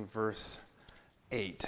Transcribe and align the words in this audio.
and 0.00 0.10
verse 0.10 0.60
8. 1.30 1.66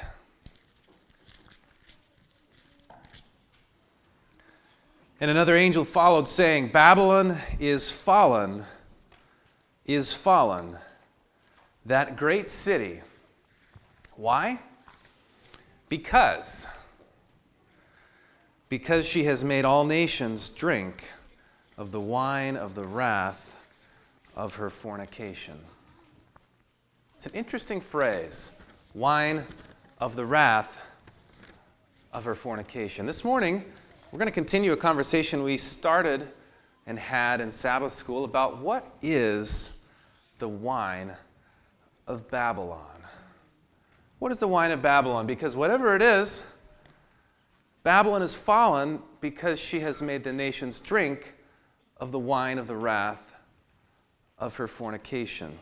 And 5.20 5.30
another 5.30 5.54
angel 5.54 5.84
followed, 5.84 6.26
saying, 6.26 6.68
Babylon 6.68 7.36
is 7.60 7.90
fallen, 7.90 8.64
is 9.84 10.14
fallen, 10.14 10.78
that 11.84 12.16
great 12.16 12.48
city. 12.48 13.02
Why? 14.16 14.58
Because. 15.90 16.66
Because 18.70 19.06
she 19.06 19.24
has 19.24 19.44
made 19.44 19.66
all 19.66 19.84
nations 19.84 20.48
drink 20.48 21.10
of 21.76 21.92
the 21.92 22.00
wine 22.00 22.56
of 22.56 22.74
the 22.74 22.84
wrath 22.84 23.60
of 24.34 24.54
her 24.54 24.70
fornication. 24.70 25.58
It's 27.22 27.32
an 27.32 27.38
interesting 27.38 27.80
phrase 27.80 28.50
wine 28.94 29.46
of 30.00 30.16
the 30.16 30.26
wrath 30.26 30.82
of 32.12 32.24
her 32.24 32.34
fornication. 32.34 33.06
This 33.06 33.22
morning, 33.22 33.64
we're 34.10 34.18
going 34.18 34.26
to 34.26 34.34
continue 34.34 34.72
a 34.72 34.76
conversation 34.76 35.44
we 35.44 35.56
started 35.56 36.26
and 36.84 36.98
had 36.98 37.40
in 37.40 37.48
Sabbath 37.48 37.92
school 37.92 38.24
about 38.24 38.58
what 38.58 38.96
is 39.02 39.78
the 40.40 40.48
wine 40.48 41.12
of 42.08 42.28
Babylon. 42.28 43.04
What 44.18 44.32
is 44.32 44.40
the 44.40 44.48
wine 44.48 44.72
of 44.72 44.82
Babylon? 44.82 45.24
Because 45.24 45.54
whatever 45.54 45.94
it 45.94 46.02
is, 46.02 46.42
Babylon 47.84 48.22
has 48.22 48.34
fallen 48.34 49.00
because 49.20 49.60
she 49.60 49.78
has 49.78 50.02
made 50.02 50.24
the 50.24 50.32
nations 50.32 50.80
drink 50.80 51.36
of 51.98 52.10
the 52.10 52.18
wine 52.18 52.58
of 52.58 52.66
the 52.66 52.74
wrath 52.74 53.36
of 54.40 54.56
her 54.56 54.66
fornication. 54.66 55.56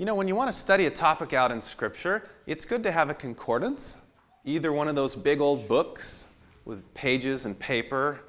You 0.00 0.06
know, 0.06 0.14
when 0.14 0.26
you 0.26 0.34
want 0.34 0.48
to 0.48 0.52
study 0.54 0.86
a 0.86 0.90
topic 0.90 1.34
out 1.34 1.52
in 1.52 1.60
Scripture, 1.60 2.26
it's 2.46 2.64
good 2.64 2.82
to 2.84 2.90
have 2.90 3.10
a 3.10 3.14
concordance, 3.14 3.98
either 4.46 4.72
one 4.72 4.88
of 4.88 4.94
those 4.94 5.14
big 5.14 5.42
old 5.42 5.68
books 5.68 6.24
with 6.64 6.94
pages 6.94 7.44
and 7.44 7.58
paper. 7.58 8.20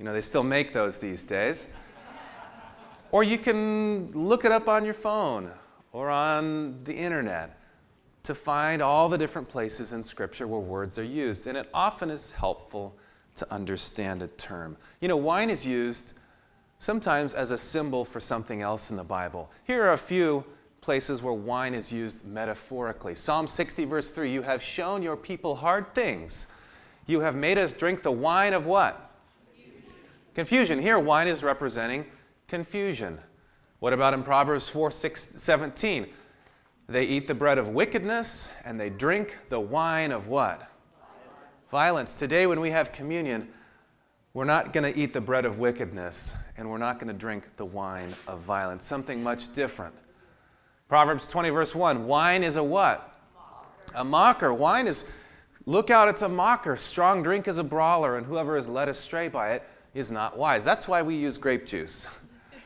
You 0.00 0.04
know, 0.04 0.12
they 0.12 0.22
still 0.22 0.42
make 0.42 0.72
those 0.72 0.98
these 0.98 1.22
days. 1.22 1.68
or 3.12 3.22
you 3.22 3.38
can 3.38 4.10
look 4.10 4.44
it 4.44 4.50
up 4.50 4.66
on 4.68 4.84
your 4.84 4.92
phone 4.92 5.52
or 5.92 6.10
on 6.10 6.82
the 6.82 6.96
internet 6.96 7.60
to 8.24 8.34
find 8.34 8.82
all 8.82 9.08
the 9.08 9.16
different 9.16 9.48
places 9.48 9.92
in 9.92 10.02
Scripture 10.02 10.48
where 10.48 10.58
words 10.58 10.98
are 10.98 11.04
used. 11.04 11.46
And 11.46 11.56
it 11.56 11.70
often 11.72 12.10
is 12.10 12.32
helpful 12.32 12.92
to 13.36 13.46
understand 13.54 14.24
a 14.24 14.26
term. 14.26 14.76
You 15.00 15.06
know, 15.06 15.16
wine 15.16 15.48
is 15.48 15.64
used 15.64 16.14
sometimes 16.78 17.34
as 17.34 17.52
a 17.52 17.56
symbol 17.56 18.04
for 18.04 18.18
something 18.18 18.62
else 18.62 18.90
in 18.90 18.96
the 18.96 19.04
Bible. 19.04 19.48
Here 19.62 19.84
are 19.84 19.92
a 19.92 19.96
few 19.96 20.44
places 20.80 21.22
where 21.22 21.32
wine 21.32 21.74
is 21.74 21.92
used 21.92 22.24
metaphorically. 22.24 23.14
Psalm 23.14 23.46
60, 23.46 23.84
verse 23.84 24.10
3 24.10 24.30
You 24.30 24.42
have 24.42 24.62
shown 24.62 25.02
your 25.02 25.16
people 25.16 25.54
hard 25.54 25.94
things. 25.94 26.46
You 27.06 27.20
have 27.20 27.36
made 27.36 27.58
us 27.58 27.72
drink 27.72 28.02
the 28.02 28.12
wine 28.12 28.52
of 28.52 28.66
what? 28.66 29.10
Confusion. 29.54 29.94
confusion. 30.34 30.78
Here, 30.80 30.98
wine 30.98 31.28
is 31.28 31.42
representing 31.42 32.06
confusion. 32.48 33.18
What 33.80 33.92
about 33.92 34.14
in 34.14 34.22
Proverbs 34.22 34.68
4, 34.68 34.90
6, 34.90 35.20
17? 35.20 36.06
They 36.88 37.04
eat 37.04 37.26
the 37.26 37.34
bread 37.34 37.58
of 37.58 37.68
wickedness 37.68 38.50
and 38.64 38.78
they 38.78 38.90
drink 38.90 39.38
the 39.48 39.60
wine 39.60 40.12
of 40.12 40.26
what? 40.26 40.70
violence. 41.70 42.14
Today, 42.14 42.46
when 42.46 42.60
we 42.60 42.70
have 42.70 42.92
communion, 42.92 43.48
we're 44.34 44.44
not 44.44 44.72
going 44.72 44.92
to 44.92 45.00
eat 45.00 45.12
the 45.12 45.20
bread 45.20 45.44
of 45.44 45.58
wickedness 45.58 46.34
and 46.56 46.68
we're 46.68 46.78
not 46.78 46.98
going 46.98 47.08
to 47.08 47.18
drink 47.18 47.48
the 47.56 47.64
wine 47.64 48.14
of 48.26 48.40
violence. 48.40 48.84
Something 48.84 49.22
much 49.22 49.52
different. 49.52 49.94
Proverbs 50.90 51.28
20, 51.28 51.50
verse 51.50 51.72
1 51.72 52.08
wine 52.08 52.42
is 52.42 52.56
a 52.56 52.64
what? 52.64 53.16
Mocker. 53.32 53.66
A 53.94 54.04
mocker. 54.04 54.52
Wine 54.52 54.88
is, 54.88 55.04
look 55.64 55.88
out, 55.88 56.08
it's 56.08 56.22
a 56.22 56.28
mocker. 56.28 56.76
Strong 56.76 57.22
drink 57.22 57.46
is 57.46 57.58
a 57.58 57.62
brawler, 57.62 58.16
and 58.16 58.26
whoever 58.26 58.56
is 58.56 58.68
led 58.68 58.88
astray 58.88 59.28
by 59.28 59.52
it 59.52 59.62
is 59.94 60.10
not 60.10 60.36
wise. 60.36 60.64
That's 60.64 60.88
why 60.88 61.02
we 61.02 61.14
use 61.14 61.38
grape 61.38 61.64
juice. 61.64 62.08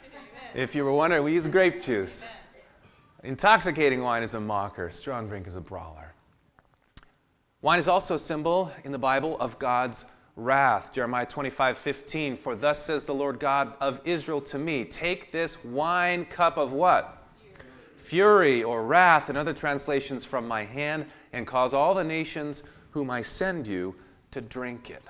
if 0.54 0.74
you 0.74 0.86
were 0.86 0.92
wondering, 0.94 1.22
we 1.22 1.34
use 1.34 1.46
grape 1.46 1.82
juice. 1.82 2.24
Intoxicating 3.24 4.00
wine 4.00 4.22
is 4.22 4.32
a 4.32 4.40
mocker, 4.40 4.88
strong 4.88 5.28
drink 5.28 5.46
is 5.46 5.56
a 5.56 5.60
brawler. 5.60 6.14
Wine 7.60 7.78
is 7.78 7.88
also 7.88 8.14
a 8.14 8.18
symbol 8.18 8.72
in 8.84 8.92
the 8.92 8.98
Bible 8.98 9.38
of 9.38 9.58
God's 9.58 10.06
wrath. 10.36 10.94
Jeremiah 10.94 11.26
25, 11.26 11.76
15. 11.76 12.36
For 12.38 12.56
thus 12.56 12.82
says 12.82 13.04
the 13.04 13.14
Lord 13.14 13.38
God 13.38 13.74
of 13.82 14.00
Israel 14.06 14.40
to 14.40 14.58
me, 14.58 14.86
Take 14.86 15.30
this 15.30 15.62
wine 15.62 16.24
cup 16.24 16.56
of 16.56 16.72
what? 16.72 17.20
Fury 18.04 18.62
or 18.62 18.84
wrath, 18.84 19.30
and 19.30 19.38
other 19.38 19.54
translations 19.54 20.26
from 20.26 20.46
my 20.46 20.62
hand, 20.62 21.06
and 21.32 21.46
cause 21.46 21.72
all 21.72 21.94
the 21.94 22.04
nations 22.04 22.62
whom 22.90 23.10
I 23.10 23.22
send 23.22 23.66
you 23.66 23.94
to 24.30 24.42
drink 24.42 24.90
it. 24.90 25.02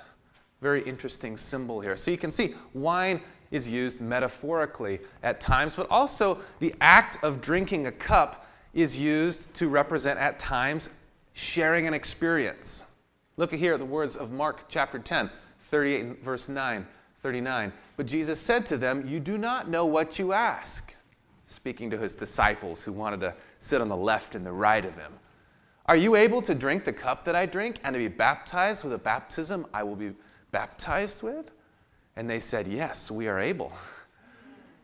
Very 0.61 0.81
interesting 0.83 1.35
symbol 1.35 1.81
here. 1.81 1.97
So 1.97 2.09
you 2.09 2.17
can 2.17 2.31
see 2.31 2.55
wine 2.73 3.19
is 3.51 3.69
used 3.69 3.99
metaphorically 3.99 5.01
at 5.23 5.41
times, 5.41 5.75
but 5.75 5.91
also 5.91 6.39
the 6.59 6.73
act 6.79 7.21
of 7.21 7.41
drinking 7.41 7.87
a 7.87 7.91
cup 7.91 8.47
is 8.73 8.97
used 8.97 9.53
to 9.55 9.67
represent 9.67 10.17
at 10.17 10.39
times 10.39 10.89
sharing 11.33 11.87
an 11.87 11.93
experience. 11.93 12.85
Look 13.35 13.53
here 13.53 13.73
at 13.73 13.79
the 13.79 13.85
words 13.85 14.15
of 14.15 14.31
Mark 14.31 14.69
chapter 14.69 14.99
10, 14.99 15.29
38 15.59 16.23
verse 16.23 16.47
9, 16.47 16.87
39. 17.21 17.73
But 17.97 18.05
Jesus 18.05 18.39
said 18.39 18.65
to 18.67 18.77
them, 18.77 19.05
You 19.05 19.19
do 19.19 19.37
not 19.37 19.69
know 19.69 19.85
what 19.85 20.17
you 20.17 20.31
ask. 20.31 20.94
Speaking 21.45 21.89
to 21.91 21.97
his 21.97 22.15
disciples 22.15 22.83
who 22.83 22.91
wanted 22.91 23.19
to 23.21 23.35
sit 23.59 23.81
on 23.81 23.87
the 23.87 23.95
left 23.95 24.35
and 24.35 24.45
the 24.45 24.51
right 24.51 24.83
of 24.83 24.95
him. 24.95 25.11
Are 25.87 25.95
you 25.95 26.15
able 26.15 26.41
to 26.41 26.55
drink 26.55 26.83
the 26.83 26.93
cup 26.93 27.25
that 27.25 27.35
I 27.35 27.45
drink 27.45 27.79
and 27.83 27.93
to 27.93 27.99
be 27.99 28.07
baptized 28.07 28.83
with 28.83 28.93
a 28.93 28.97
baptism 28.97 29.67
I 29.73 29.83
will 29.83 29.95
be 29.95 30.13
baptized 30.51 31.21
with? 31.21 31.51
And 32.15 32.29
they 32.29 32.39
said, 32.39 32.67
Yes, 32.67 33.11
we 33.11 33.27
are 33.27 33.39
able. 33.39 33.71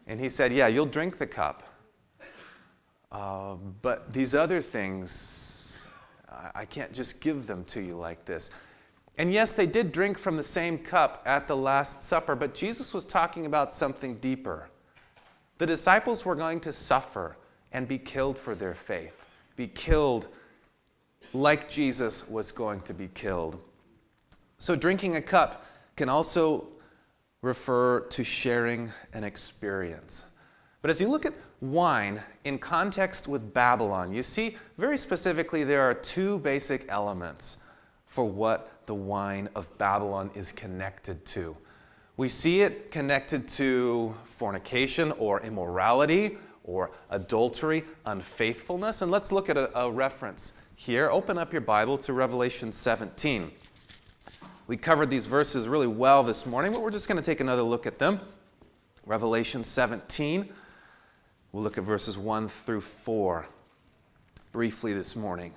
And 0.05 0.19
he 0.19 0.29
said, 0.29 0.53
Yeah, 0.53 0.67
you'll 0.67 0.85
drink 0.85 1.17
the 1.17 1.27
cup. 1.27 1.63
Uh, 3.11 3.55
but 3.81 4.13
these 4.13 4.35
other 4.35 4.61
things, 4.61 5.87
I 6.53 6.65
can't 6.65 6.93
just 6.93 7.19
give 7.19 7.47
them 7.47 7.65
to 7.65 7.81
you 7.81 7.95
like 7.95 8.23
this. 8.25 8.51
And 9.17 9.33
yes, 9.33 9.51
they 9.51 9.67
did 9.67 9.91
drink 9.91 10.17
from 10.17 10.37
the 10.37 10.43
same 10.43 10.77
cup 10.77 11.21
at 11.25 11.47
the 11.47 11.57
Last 11.57 12.01
Supper, 12.01 12.35
but 12.35 12.53
Jesus 12.53 12.93
was 12.93 13.03
talking 13.03 13.45
about 13.45 13.73
something 13.73 14.15
deeper. 14.15 14.69
The 15.61 15.67
disciples 15.67 16.25
were 16.25 16.33
going 16.33 16.59
to 16.61 16.71
suffer 16.71 17.37
and 17.71 17.87
be 17.87 17.99
killed 17.99 18.39
for 18.39 18.55
their 18.55 18.73
faith, 18.73 19.27
be 19.55 19.67
killed 19.67 20.27
like 21.33 21.69
Jesus 21.69 22.27
was 22.27 22.51
going 22.51 22.81
to 22.81 22.95
be 22.95 23.09
killed. 23.09 23.61
So, 24.57 24.75
drinking 24.75 25.17
a 25.17 25.21
cup 25.21 25.63
can 25.95 26.09
also 26.09 26.65
refer 27.43 27.99
to 27.99 28.23
sharing 28.23 28.89
an 29.13 29.23
experience. 29.23 30.25
But 30.81 30.89
as 30.89 30.99
you 30.99 31.07
look 31.07 31.27
at 31.27 31.35
wine 31.61 32.23
in 32.43 32.57
context 32.57 33.27
with 33.27 33.53
Babylon, 33.53 34.11
you 34.11 34.23
see 34.23 34.57
very 34.79 34.97
specifically 34.97 35.63
there 35.63 35.83
are 35.83 35.93
two 35.93 36.39
basic 36.39 36.87
elements 36.89 37.57
for 38.07 38.25
what 38.25 38.83
the 38.87 38.95
wine 38.95 39.47
of 39.53 39.77
Babylon 39.77 40.31
is 40.33 40.51
connected 40.51 41.23
to. 41.27 41.55
We 42.21 42.29
see 42.29 42.61
it 42.61 42.91
connected 42.91 43.47
to 43.47 44.13
fornication 44.25 45.11
or 45.13 45.41
immorality 45.41 46.37
or 46.63 46.91
adultery, 47.09 47.83
unfaithfulness. 48.05 49.01
And 49.01 49.11
let's 49.11 49.31
look 49.31 49.49
at 49.49 49.57
a, 49.57 49.75
a 49.75 49.89
reference 49.89 50.53
here. 50.75 51.09
Open 51.09 51.39
up 51.39 51.51
your 51.51 51.61
Bible 51.61 51.97
to 51.97 52.13
Revelation 52.13 52.71
17. 52.71 53.49
We 54.67 54.77
covered 54.77 55.09
these 55.09 55.25
verses 55.25 55.67
really 55.67 55.87
well 55.87 56.21
this 56.21 56.45
morning, 56.45 56.73
but 56.73 56.83
we're 56.83 56.91
just 56.91 57.07
going 57.07 57.17
to 57.17 57.25
take 57.25 57.39
another 57.39 57.63
look 57.63 57.87
at 57.87 57.97
them. 57.97 58.19
Revelation 59.07 59.63
17. 59.63 60.47
We'll 61.51 61.63
look 61.63 61.79
at 61.79 61.83
verses 61.83 62.19
1 62.19 62.49
through 62.49 62.81
4 62.81 63.47
briefly 64.51 64.93
this 64.93 65.15
morning. 65.15 65.55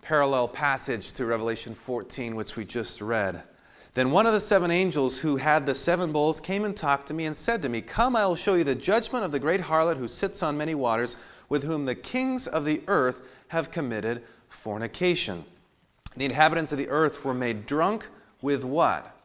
Parallel 0.00 0.46
passage 0.46 1.12
to 1.14 1.26
Revelation 1.26 1.74
14, 1.74 2.36
which 2.36 2.54
we 2.54 2.64
just 2.64 3.00
read. 3.00 3.42
Then 3.96 4.10
one 4.10 4.26
of 4.26 4.34
the 4.34 4.40
seven 4.40 4.70
angels 4.70 5.20
who 5.20 5.36
had 5.36 5.64
the 5.64 5.74
seven 5.74 6.12
bowls 6.12 6.38
came 6.38 6.66
and 6.66 6.76
talked 6.76 7.08
to 7.08 7.14
me 7.14 7.24
and 7.24 7.34
said 7.34 7.62
to 7.62 7.70
me, 7.70 7.80
Come, 7.80 8.14
I 8.14 8.26
will 8.26 8.36
show 8.36 8.52
you 8.54 8.62
the 8.62 8.74
judgment 8.74 9.24
of 9.24 9.32
the 9.32 9.38
great 9.38 9.62
harlot 9.62 9.96
who 9.96 10.06
sits 10.06 10.42
on 10.42 10.58
many 10.58 10.74
waters, 10.74 11.16
with 11.48 11.64
whom 11.64 11.86
the 11.86 11.94
kings 11.94 12.46
of 12.46 12.66
the 12.66 12.82
earth 12.88 13.22
have 13.48 13.70
committed 13.70 14.22
fornication. 14.50 15.46
The 16.14 16.26
inhabitants 16.26 16.72
of 16.72 16.78
the 16.78 16.90
earth 16.90 17.24
were 17.24 17.32
made 17.32 17.64
drunk 17.64 18.06
with 18.42 18.64
what? 18.64 19.16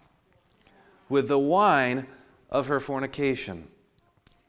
With 1.09 1.27
the 1.27 1.37
wine 1.37 2.07
of 2.49 2.67
her 2.67 2.79
fornication. 2.79 3.67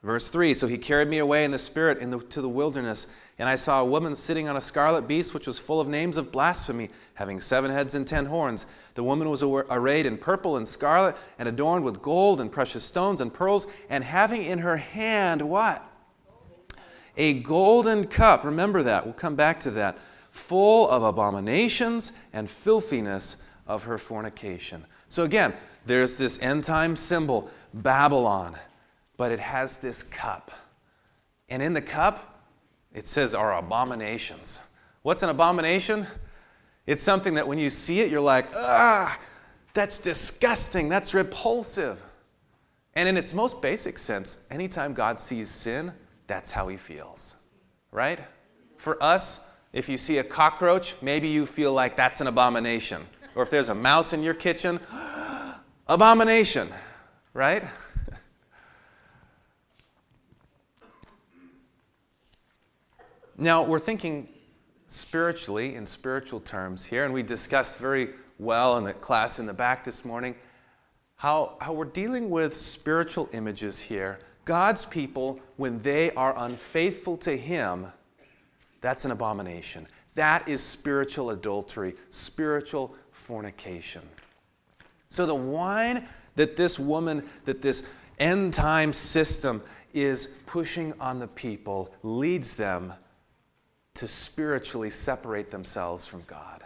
Verse 0.03 0.29
3 0.31 0.55
So 0.55 0.67
he 0.67 0.79
carried 0.79 1.09
me 1.09 1.19
away 1.19 1.45
in 1.45 1.51
the 1.51 1.59
Spirit 1.59 1.99
into 1.99 2.19
the, 2.19 2.41
the 2.41 2.49
wilderness, 2.49 3.07
and 3.39 3.49
I 3.49 3.57
saw 3.57 3.81
a 3.81 3.85
woman 3.85 4.15
sitting 4.15 4.49
on 4.49 4.57
a 4.57 4.61
scarlet 4.61 5.09
beast, 5.09 5.35
which 5.35 5.47
was 5.47 5.59
full 5.59 5.81
of 5.81 5.89
names 5.89 6.17
of 6.17 6.33
blasphemy, 6.33 6.91
having 7.15 7.41
seven 7.41 7.71
heads 7.71 7.95
and 7.95 8.07
ten 8.07 8.27
horns. 8.27 8.67
The 8.95 9.05
woman 9.05 9.31
was 9.31 9.43
arrayed 9.43 10.07
in 10.07 10.19
purple 10.19 10.57
and 10.57 10.67
scarlet, 10.67 11.17
and 11.39 11.49
adorned 11.49 11.85
with 11.85 12.03
gold 12.03 12.41
and 12.41 12.51
precious 12.51 12.85
stones 12.85 13.21
and 13.21 13.33
pearls, 13.33 13.67
and 13.89 14.03
having 14.03 14.45
in 14.45 14.59
her 14.59 14.77
hand 14.77 15.43
what? 15.43 15.89
a 17.17 17.35
golden 17.35 18.07
cup. 18.07 18.45
Remember 18.45 18.83
that. 18.83 19.05
We'll 19.05 19.15
come 19.15 19.37
back 19.37 19.61
to 19.61 19.71
that. 19.73 19.99
Full 20.31 20.89
of 20.89 21.03
abominations 21.03 22.13
and 22.33 22.49
filthiness 22.49 23.37
of 23.67 23.85
her 23.85 23.99
fornication. 23.99 24.85
So 25.09 25.25
again, 25.25 25.55
there's 25.85 26.17
this 26.17 26.41
end 26.41 26.65
time 26.65 26.97
symbol, 26.97 27.51
Babylon, 27.75 28.57
but 29.17 29.33
it 29.33 29.41
has 29.41 29.79
this 29.79 30.03
cup. 30.03 30.51
And 31.49 31.63
in 31.63 31.73
the 31.73 31.83
cup, 31.83 32.49
it 32.95 33.07
says 33.07 33.35
are 33.35 33.57
abominations. 33.57 34.61
What's 35.03 35.23
an 35.23 35.31
abomination? 35.31 36.07
It's 36.87 37.03
something 37.03 37.35
that 37.35 37.47
when 37.47 37.59
you 37.59 37.71
see 37.71 38.01
it, 38.01 38.11
you're 38.11 38.21
like, 38.21 38.49
ah, 38.55 39.19
that's 39.75 39.99
disgusting, 39.99 40.89
that's 40.89 41.15
repulsive. 41.15 42.03
And 42.95 43.09
in 43.09 43.17
its 43.17 43.33
most 43.33 43.63
basic 43.63 43.99
sense, 43.99 44.39
anytime 44.51 44.93
God 44.93 45.19
sees 45.19 45.49
sin, 45.49 45.93
that's 46.27 46.51
how 46.51 46.69
he 46.69 46.77
feels, 46.77 47.37
right? 47.91 48.21
For 48.77 49.03
us, 49.03 49.41
if 49.73 49.89
you 49.89 49.97
see 49.97 50.19
a 50.19 50.25
cockroach, 50.25 50.95
maybe 51.01 51.29
you 51.29 51.47
feel 51.47 51.73
like 51.73 51.97
that's 51.97 52.21
an 52.21 52.27
abomination. 52.27 53.07
Or 53.35 53.43
if 53.43 53.51
there's 53.51 53.71
a 53.71 53.75
mouse 53.75 54.13
in 54.13 54.23
your 54.23 54.35
kitchen, 54.35 54.79
abomination, 55.87 56.69
right? 57.33 57.65
Now, 63.43 63.63
we're 63.63 63.81
thinking 63.81 64.29
spiritually, 64.87 65.75
in 65.75 65.85
spiritual 65.85 66.39
terms 66.39 66.85
here, 66.85 67.05
and 67.05 67.13
we 67.13 67.25
discussed 67.25 67.79
very 67.79 68.11
well 68.39 68.79
in 68.79 68.85
the 68.85 68.93
class 68.93 69.41
in 69.41 69.47
the 69.47 69.53
back 69.53 69.85
this 69.85 70.05
morning 70.05 70.37
how, 71.17 71.57
how 71.61 71.73
we're 71.73 71.85
dealing 71.85 72.31
with 72.31 72.57
spiritual 72.57 73.29
images 73.33 73.81
here. 73.81 74.21
God's 74.45 74.85
people, 74.85 75.41
when 75.57 75.79
they 75.79 76.13
are 76.13 76.35
unfaithful 76.37 77.17
to 77.19 77.37
Him, 77.37 77.87
that's 78.81 79.05
an 79.05 79.11
abomination. 79.11 79.89
That 80.15 80.49
is 80.49 80.63
spiritual 80.63 81.31
adultery, 81.31 81.97
spiritual 82.11 82.95
fornication. 83.11 84.03
So 85.09 85.27
the 85.27 85.35
wine 85.35 86.07
that 86.37 86.55
this 86.55 86.79
woman, 86.79 87.29
that 87.45 87.61
this 87.61 87.83
end 88.21 88.55
time 88.55 88.93
system 88.93 89.63
is 89.95 90.29
pushing 90.47 90.93
on 91.01 91.19
the 91.19 91.29
people 91.29 91.93
leads 92.03 92.55
them 92.55 92.93
to 93.95 94.09
spiritually 94.09 94.91
separate 94.91 95.51
themselves 95.51 96.07
from 96.07 96.23
God. 96.27 96.65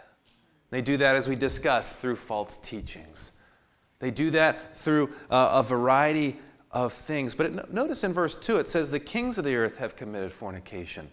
They 0.69 0.81
do 0.81 0.97
that, 0.97 1.15
as 1.15 1.29
we 1.29 1.35
discussed, 1.35 1.97
through 1.97 2.15
false 2.15 2.57
teachings. 2.57 3.31
They 3.99 4.11
do 4.11 4.31
that 4.31 4.77
through 4.77 5.13
uh, 5.29 5.49
a 5.53 5.63
variety 5.63 6.37
of 6.71 6.93
things. 6.93 7.33
But 7.33 7.47
it, 7.47 7.73
notice 7.73 8.03
in 8.03 8.13
verse 8.13 8.35
2 8.37 8.57
it 8.57 8.69
says, 8.69 8.91
The 8.91 8.99
kings 8.99 9.37
of 9.37 9.45
the 9.45 9.55
earth 9.55 9.77
have 9.77 9.95
committed 9.95 10.31
fornication. 10.31 11.09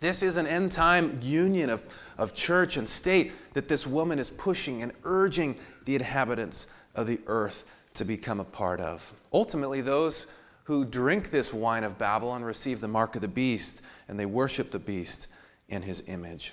This 0.00 0.22
is 0.22 0.38
an 0.38 0.46
end 0.46 0.72
time 0.72 1.18
union 1.22 1.68
of, 1.68 1.84
of 2.16 2.34
church 2.34 2.78
and 2.78 2.88
state 2.88 3.32
that 3.52 3.68
this 3.68 3.86
woman 3.86 4.18
is 4.18 4.30
pushing 4.30 4.82
and 4.82 4.92
urging 5.04 5.56
the 5.84 5.94
inhabitants 5.94 6.68
of 6.94 7.06
the 7.06 7.20
earth 7.26 7.64
to 7.94 8.04
become 8.04 8.40
a 8.40 8.44
part 8.44 8.80
of. 8.80 9.12
Ultimately, 9.32 9.82
those 9.82 10.26
who 10.70 10.84
drink 10.84 11.32
this 11.32 11.52
wine 11.52 11.82
of 11.82 11.98
Babylon 11.98 12.44
receive 12.44 12.80
the 12.80 12.86
mark 12.86 13.16
of 13.16 13.22
the 13.22 13.26
beast 13.26 13.82
and 14.06 14.16
they 14.16 14.24
worship 14.24 14.70
the 14.70 14.78
beast 14.78 15.26
in 15.68 15.82
his 15.82 16.04
image. 16.06 16.52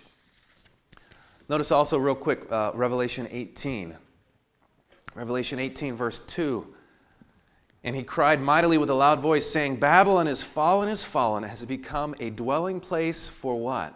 Notice 1.47 1.71
also, 1.71 1.99
real 1.99 2.15
quick, 2.15 2.51
uh, 2.51 2.71
Revelation 2.73 3.27
18. 3.29 3.93
Revelation 5.13 5.59
18, 5.59 5.95
verse 5.95 6.21
2. 6.21 6.65
And 7.83 7.95
he 7.95 8.01
cried 8.01 8.41
mightily 8.41 8.79
with 8.79 8.89
a 8.89 8.93
loud 8.95 9.19
voice, 9.19 9.47
saying, 9.47 9.75
Babylon 9.75 10.27
is 10.27 10.41
fallen, 10.41 10.89
is 10.89 11.03
fallen, 11.03 11.43
has 11.43 11.63
become 11.63 12.15
a 12.19 12.31
dwelling 12.31 12.79
place 12.79 13.29
for 13.29 13.55
what? 13.55 13.93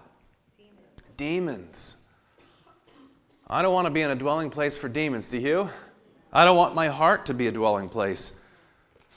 Demons. 0.56 0.78
demons. 1.18 1.98
I 3.48 3.64
don't 3.64 3.74
want 3.74 3.88
to 3.88 3.92
be 3.92 4.04
in 4.04 4.12
a 4.12 4.16
dwelling 4.16 4.52
place 4.52 4.78
for 4.78 4.88
demons, 4.88 5.30
do 5.30 5.40
you? 5.40 5.68
I 6.32 6.46
don't 6.46 6.58
want 6.58 6.76
my 6.76 6.90
heart 6.90 7.26
to 7.26 7.34
be 7.34 7.48
a 7.48 7.52
dwelling 7.52 7.90
place 7.90 8.38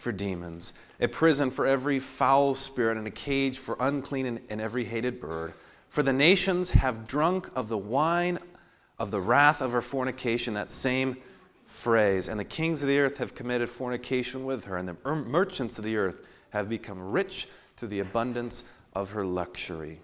for 0.04 0.12
demons, 0.12 0.74
a 1.00 1.08
prison 1.08 1.50
for 1.50 1.66
every 1.66 1.98
foul 1.98 2.54
spirit, 2.54 2.98
and 2.98 3.06
a 3.06 3.10
cage 3.10 3.58
for 3.58 3.76
unclean 3.80 4.26
and, 4.26 4.40
and 4.50 4.60
every 4.60 4.84
hated 4.84 5.18
bird. 5.18 5.54
For 5.88 6.02
the 6.02 6.12
nations 6.12 6.70
have 6.70 7.08
drunk 7.08 7.48
of 7.56 7.68
the 7.68 7.78
wine 7.78 8.38
of 8.98 9.10
the 9.10 9.20
wrath 9.20 9.62
of 9.62 9.72
her 9.72 9.80
fornication, 9.80 10.54
that 10.54 10.70
same 10.70 11.16
phrase. 11.66 12.28
And 12.28 12.38
the 12.38 12.44
kings 12.44 12.82
of 12.82 12.88
the 12.88 13.00
earth 13.00 13.16
have 13.16 13.34
committed 13.34 13.70
fornication 13.70 14.44
with 14.44 14.66
her, 14.66 14.76
and 14.76 14.86
the 14.86 15.14
merchants 15.14 15.78
of 15.78 15.84
the 15.84 15.96
earth 15.96 16.26
have 16.50 16.68
become 16.68 17.10
rich 17.10 17.48
through 17.76 17.88
the 17.88 18.00
abundance 18.00 18.64
of 18.92 19.10
her 19.12 19.24
luxury. 19.24 20.00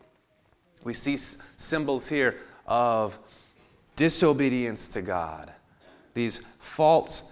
We 0.83 0.95
see 0.95 1.17
symbols 1.59 2.09
here 2.09 2.39
of 2.67 3.19
disobedience 3.97 4.89
to 4.89 5.03
God, 5.03 5.53
these 6.15 6.39
false 6.59 7.31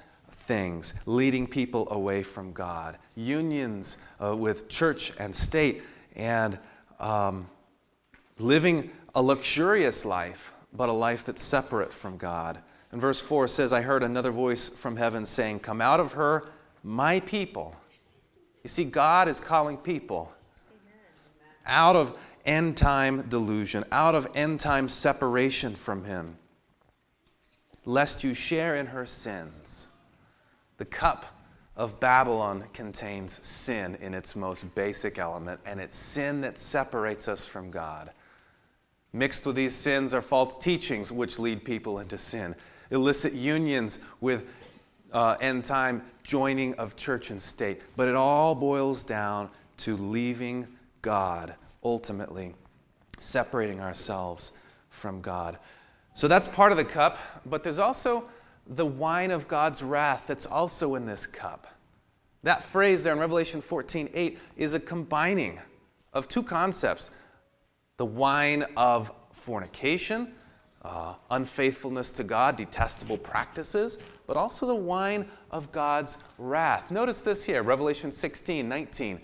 things 0.49 0.95
leading 1.05 1.47
people 1.47 1.87
away 1.93 2.23
from 2.23 2.53
God, 2.53 2.97
unions 3.15 3.99
uh, 4.21 4.35
with 4.35 4.69
church 4.69 5.13
and 5.21 5.37
state, 5.37 5.83
and 6.17 6.59
um, 6.99 7.47
living 8.39 8.91
a 9.15 9.23
luxurious 9.23 10.05
life, 10.07 10.53
but 10.73 10.89
a 10.89 10.93
life 10.93 11.25
that's 11.25 11.43
separate 11.43 11.93
from 11.93 12.17
God. 12.17 12.59
And 12.91 13.01
verse 13.01 13.21
4 13.21 13.47
says, 13.47 13.75
I 13.75 13.83
heard 13.83 14.03
another 14.03 14.33
voice 14.33 14.71
from 14.71 14.97
heaven 14.97 15.27
saying, 15.27 15.61
Come 15.61 15.83
out 15.83 16.01
of 16.01 16.13
her, 16.13 16.47
my 16.83 17.21
people. 17.21 17.77
You 18.65 18.69
see, 18.69 18.85
God 18.85 19.29
is 19.29 19.39
calling 19.41 19.77
people 19.77 20.33
out 21.67 21.95
of 21.95 22.19
end 22.47 22.79
time 22.79 23.29
delusion, 23.29 23.85
out 23.93 24.15
of 24.15 24.27
end 24.35 24.61
time 24.61 24.89
separation 24.89 25.75
from 25.75 26.05
Him, 26.05 26.39
lest 27.85 28.25
you 28.25 28.33
share 28.33 28.77
in 28.77 28.87
her 28.87 29.05
sins. 29.05 29.89
The 30.79 30.85
cup 30.85 31.27
of 31.77 32.01
Babylon 32.01 32.65
contains 32.73 33.45
sin 33.47 33.97
in 34.01 34.15
its 34.15 34.35
most 34.35 34.75
basic 34.75 35.19
element, 35.19 35.61
and 35.67 35.81
it's 35.81 35.97
sin 35.97 36.41
that 36.41 36.59
separates 36.59 37.29
us 37.29 37.47
from 37.47 37.71
God. 37.71 38.11
Mixed 39.13 39.47
with 39.47 39.57
these 39.57 39.75
sins 39.75 40.15
are 40.15 40.23
false 40.23 40.55
teachings 40.57 41.13
which 41.13 41.39
lead 41.39 41.65
people 41.65 41.99
into 41.99 42.19
sin, 42.19 42.55
illicit 42.91 43.33
unions 43.33 43.99
with 44.21 44.47
uh, 45.13 45.37
end 45.41 45.65
time 45.65 46.03
joining 46.23 46.75
of 46.75 46.97
church 46.97 47.31
and 47.31 47.41
state. 47.41 47.81
But 47.97 48.09
it 48.09 48.15
all 48.15 48.55
boils 48.55 49.03
down 49.03 49.51
to 49.79 49.97
leaving 49.97 50.67
God, 51.03 51.55
ultimately, 51.83 52.55
separating 53.19 53.81
ourselves 53.81 54.53
from 54.91 55.21
God. 55.21 55.59
So 56.15 56.29
that's 56.29 56.49
part 56.49 56.73
of 56.73 56.79
the 56.79 56.85
cup, 56.85 57.19
but 57.47 57.63
there's 57.63 57.79
also 57.79 58.29
the 58.69 58.87
wine 58.87 59.31
of 59.31 59.49
God's 59.49 59.83
wrath 59.83 60.27
that's 60.27 60.47
also 60.47 60.95
in 60.95 61.07
this 61.07 61.27
cup. 61.27 61.67
That 62.43 62.63
phrase 62.63 63.03
there 63.03 63.13
in 63.15 63.19
Revelation 63.19 63.61
14 63.61 64.11
8 64.13 64.39
is 64.57 64.75
a 64.75 64.81
combining 64.81 65.59
of 66.13 66.29
two 66.29 66.43
concepts 66.43 67.11
the 67.97 68.07
wine 68.07 68.65
of 68.77 69.11
fornication, 69.33 70.33
uh, 70.83 71.15
unfaithfulness 71.31 72.13
to 72.13 72.23
God, 72.23 72.57
detestable 72.57 73.19
practices, 73.19 73.99
but 74.27 74.37
also 74.37 74.67
the 74.67 74.75
wine 74.75 75.27
of 75.51 75.73
God's 75.73 76.19
wrath. 76.39 76.91
Notice 76.91 77.23
this 77.23 77.45
here 77.45 77.63
Revelation 77.63 78.13
16 78.13 78.69
19. 78.69 79.21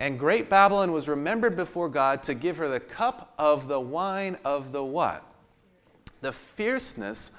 And 0.00 0.16
great 0.16 0.48
Babylon 0.48 0.92
was 0.92 1.08
remembered 1.08 1.56
before 1.56 1.88
God 1.88 2.22
to 2.24 2.34
give 2.34 2.56
her 2.58 2.68
the 2.68 2.78
cup 2.78 3.34
of 3.38 3.66
the 3.66 3.80
wine 3.80 4.36
of 4.44 4.70
the 4.70 4.84
what? 4.84 5.24
The 6.20 6.30
fierceness 6.30 7.32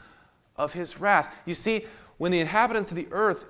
of 0.60 0.74
his 0.74 1.00
wrath. 1.00 1.34
You 1.46 1.56
see, 1.56 1.86
when 2.18 2.32
the 2.32 2.40
inhabitants 2.40 2.92
of 2.92 2.98
the 2.98 3.08
earth 3.12 3.48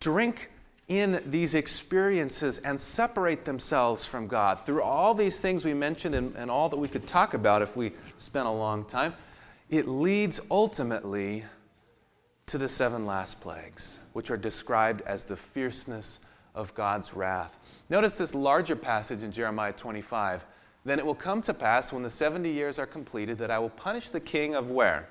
drink 0.00 0.50
in 0.88 1.22
these 1.26 1.54
experiences 1.54 2.58
and 2.60 2.78
separate 2.78 3.44
themselves 3.44 4.04
from 4.04 4.26
God 4.26 4.64
through 4.64 4.82
all 4.82 5.14
these 5.14 5.40
things 5.40 5.64
we 5.64 5.74
mentioned 5.74 6.14
and, 6.14 6.34
and, 6.36 6.50
all 6.50 6.68
that 6.68 6.76
we 6.76 6.88
could 6.88 7.06
talk 7.06 7.34
about 7.34 7.62
if 7.62 7.76
we 7.76 7.92
spent 8.16 8.46
a 8.46 8.50
long 8.50 8.84
time, 8.84 9.14
it 9.70 9.88
leads 9.88 10.40
ultimately 10.50 11.44
to 12.46 12.58
the 12.58 12.68
seven 12.68 13.06
last 13.06 13.40
plagues, 13.40 14.00
which 14.12 14.30
are 14.30 14.36
described 14.36 15.02
as 15.02 15.24
the 15.24 15.36
fierceness 15.36 16.20
of 16.54 16.74
God's 16.74 17.14
wrath. 17.14 17.56
Notice 17.88 18.16
this 18.16 18.34
larger 18.34 18.76
passage 18.76 19.22
in 19.22 19.32
Jeremiah 19.32 19.72
25. 19.72 20.44
Then 20.84 20.98
it 20.98 21.06
will 21.06 21.14
come 21.14 21.40
to 21.42 21.54
pass 21.54 21.92
when 21.92 22.02
the 22.02 22.10
70 22.10 22.50
years 22.50 22.78
are 22.78 22.86
completed 22.86 23.38
that 23.38 23.50
I 23.50 23.58
will 23.58 23.70
punish 23.70 24.10
the 24.10 24.20
king 24.20 24.54
of 24.54 24.70
where? 24.70 25.08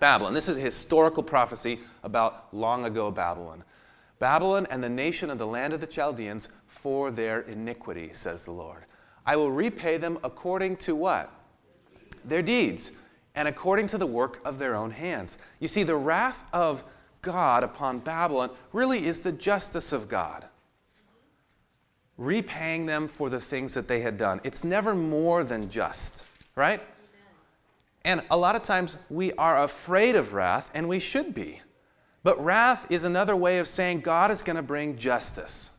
Babylon. 0.00 0.34
This 0.34 0.48
is 0.48 0.56
a 0.56 0.60
historical 0.60 1.22
prophecy 1.22 1.80
about 2.02 2.48
long 2.52 2.84
ago 2.86 3.10
Babylon. 3.10 3.62
Babylon 4.18 4.66
and 4.70 4.82
the 4.82 4.88
nation 4.88 5.30
of 5.30 5.38
the 5.38 5.46
land 5.46 5.72
of 5.72 5.80
the 5.80 5.86
Chaldeans 5.86 6.48
for 6.66 7.10
their 7.10 7.40
iniquity, 7.42 8.10
says 8.12 8.44
the 8.44 8.50
Lord. 8.50 8.84
I 9.24 9.36
will 9.36 9.52
repay 9.52 9.98
them 9.98 10.18
according 10.24 10.76
to 10.78 10.94
what? 10.96 11.32
Their 12.24 12.42
deeds, 12.42 12.92
and 13.34 13.46
according 13.46 13.86
to 13.88 13.98
the 13.98 14.06
work 14.06 14.40
of 14.44 14.58
their 14.58 14.74
own 14.74 14.90
hands. 14.90 15.38
You 15.58 15.68
see, 15.68 15.84
the 15.84 15.96
wrath 15.96 16.44
of 16.52 16.84
God 17.22 17.62
upon 17.62 18.00
Babylon 18.00 18.50
really 18.72 19.06
is 19.06 19.20
the 19.20 19.32
justice 19.32 19.92
of 19.92 20.08
God. 20.08 20.46
repaying 22.20 22.84
them 22.84 23.08
for 23.08 23.30
the 23.30 23.40
things 23.40 23.72
that 23.74 23.88
they 23.88 24.00
had 24.00 24.18
done. 24.18 24.40
It's 24.44 24.62
never 24.62 24.94
more 24.94 25.42
than 25.42 25.70
just, 25.70 26.26
right? 26.54 26.80
And 28.04 28.22
a 28.30 28.36
lot 28.36 28.56
of 28.56 28.62
times 28.62 28.96
we 29.08 29.32
are 29.34 29.62
afraid 29.62 30.16
of 30.16 30.32
wrath, 30.32 30.70
and 30.74 30.88
we 30.88 30.98
should 30.98 31.34
be. 31.34 31.60
But 32.22 32.42
wrath 32.42 32.86
is 32.90 33.04
another 33.04 33.36
way 33.36 33.58
of 33.58 33.68
saying 33.68 34.00
God 34.00 34.30
is 34.30 34.42
going 34.42 34.56
to 34.56 34.62
bring 34.62 34.96
justice. 34.96 35.70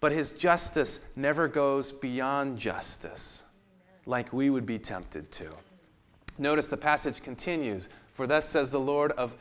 But 0.00 0.12
his 0.12 0.32
justice 0.32 1.00
never 1.16 1.48
goes 1.48 1.90
beyond 1.90 2.58
justice, 2.58 3.44
like 4.06 4.32
we 4.32 4.50
would 4.50 4.66
be 4.66 4.78
tempted 4.78 5.32
to. 5.32 5.50
Notice 6.36 6.68
the 6.68 6.76
passage 6.76 7.22
continues 7.22 7.88
For 8.14 8.26
thus 8.26 8.48
says 8.48 8.70
the 8.70 8.80
Lord 8.80 9.12
of 9.12 9.34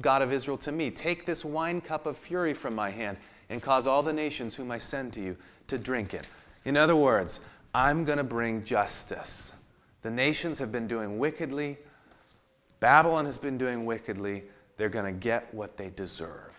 God 0.00 0.22
of 0.22 0.32
Israel 0.32 0.56
to 0.58 0.72
me 0.72 0.90
Take 0.90 1.26
this 1.26 1.44
wine 1.44 1.80
cup 1.80 2.06
of 2.06 2.16
fury 2.16 2.54
from 2.54 2.74
my 2.74 2.90
hand 2.90 3.16
and 3.50 3.62
cause 3.62 3.86
all 3.86 4.02
the 4.02 4.12
nations 4.12 4.54
whom 4.54 4.70
I 4.70 4.78
send 4.78 5.12
to 5.14 5.20
you 5.20 5.36
to 5.68 5.78
drink 5.78 6.14
it. 6.14 6.26
In 6.64 6.76
other 6.76 6.96
words, 6.96 7.40
I'm 7.74 8.04
going 8.04 8.18
to 8.18 8.24
bring 8.24 8.64
justice. 8.64 9.52
The 10.04 10.10
nations 10.10 10.58
have 10.58 10.70
been 10.70 10.86
doing 10.86 11.18
wickedly, 11.18 11.78
Babylon 12.78 13.24
has 13.24 13.38
been 13.38 13.56
doing 13.56 13.86
wickedly. 13.86 14.42
They're 14.76 14.90
going 14.90 15.06
to 15.06 15.18
get 15.18 15.54
what 15.54 15.78
they 15.78 15.88
deserve. 15.88 16.52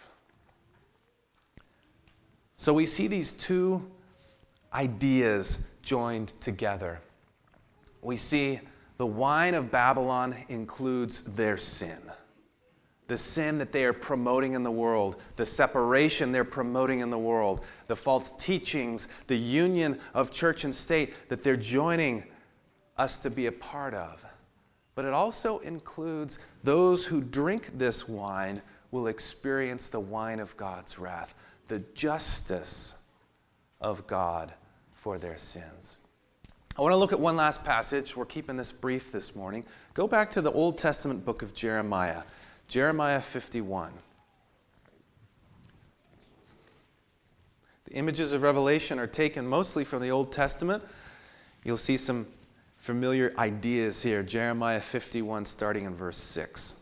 So 2.57 2.73
we 2.73 2.87
see 2.87 3.05
these 3.05 3.31
two 3.31 3.85
ideas 4.73 5.67
joined 5.83 6.29
together. 6.41 6.99
We 8.01 8.17
see 8.17 8.59
the 8.97 9.05
wine 9.05 9.53
of 9.53 9.69
Babylon 9.69 10.35
includes 10.49 11.21
their 11.21 11.57
sin 11.57 11.99
the 13.07 13.15
sin 13.15 13.59
that 13.59 13.71
they 13.71 13.83
are 13.85 13.93
promoting 13.93 14.53
in 14.53 14.63
the 14.63 14.71
world, 14.71 15.21
the 15.35 15.45
separation 15.45 16.31
they're 16.31 16.43
promoting 16.43 17.01
in 17.01 17.11
the 17.11 17.19
world, 17.19 17.63
the 17.85 17.95
false 17.95 18.33
teachings, 18.39 19.09
the 19.27 19.37
union 19.37 19.99
of 20.15 20.31
church 20.31 20.63
and 20.63 20.73
state 20.73 21.13
that 21.29 21.43
they're 21.43 21.55
joining 21.55 22.23
us 22.97 23.17
to 23.19 23.29
be 23.29 23.47
a 23.47 23.51
part 23.51 23.93
of. 23.93 24.23
But 24.95 25.05
it 25.05 25.13
also 25.13 25.59
includes 25.59 26.39
those 26.63 27.05
who 27.05 27.21
drink 27.21 27.77
this 27.77 28.07
wine 28.07 28.61
will 28.91 29.07
experience 29.07 29.89
the 29.89 29.99
wine 29.99 30.39
of 30.39 30.55
God's 30.55 30.97
wrath, 30.97 31.35
the 31.67 31.79
justice 31.93 32.95
of 33.81 34.07
God 34.07 34.53
for 34.93 35.17
their 35.17 35.37
sins. 35.37 35.97
I 36.77 36.81
want 36.81 36.93
to 36.93 36.97
look 36.97 37.13
at 37.13 37.19
one 37.19 37.35
last 37.35 37.63
passage. 37.63 38.15
We're 38.15 38.25
keeping 38.25 38.57
this 38.57 38.71
brief 38.71 39.11
this 39.11 39.35
morning. 39.35 39.65
Go 39.93 40.07
back 40.07 40.31
to 40.31 40.41
the 40.41 40.51
Old 40.51 40.77
Testament 40.77 41.25
book 41.25 41.41
of 41.41 41.53
Jeremiah. 41.53 42.23
Jeremiah 42.67 43.21
51. 43.21 43.93
The 47.85 47.93
images 47.93 48.33
of 48.33 48.41
Revelation 48.41 48.97
are 48.99 49.07
taken 49.07 49.47
mostly 49.47 49.83
from 49.83 50.01
the 50.01 50.11
Old 50.11 50.31
Testament. 50.31 50.83
You'll 51.63 51.77
see 51.77 51.97
some 51.97 52.27
familiar 52.85 53.33
ideas 53.39 54.03
here. 54.03 54.21
Jeremiah 54.21 54.79
51, 54.79 55.45
starting 55.45 55.85
in 55.85 55.95
verse 55.95 56.19
6. 56.19 56.75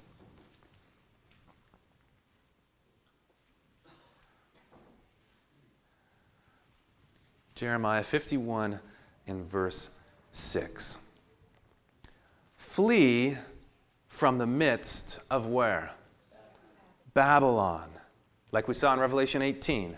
Jeremiah 7.55 8.03
51 8.03 8.81
in 9.27 9.45
verse 9.45 9.91
6. 10.33 10.97
Flee 12.57 13.37
from 14.09 14.37
the 14.37 14.47
midst 14.47 15.21
of 15.31 15.47
where? 15.47 15.91
Babylon, 17.13 17.89
like 18.51 18.67
we 18.67 18.73
saw 18.73 18.91
in 18.93 18.99
Revelation 18.99 19.41
18. 19.41 19.97